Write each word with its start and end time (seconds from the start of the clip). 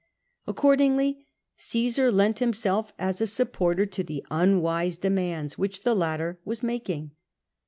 Accordingly 0.47 1.27
Caesar 1.57 2.11
lent 2.11 2.39
himself 2.39 2.91
as 2.97 3.21
a 3.21 3.27
supporter 3.27 3.85
to 3.85 4.03
the 4.03 4.25
unwise 4.31 4.97
demands 4.97 5.59
which 5.59 5.83
the 5.83 5.93
latter 5.93 6.39
was 6.43 6.63
making. 6.63 7.11